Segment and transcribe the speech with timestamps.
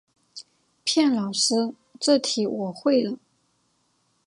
[0.83, 3.19] 骗老师这题我会了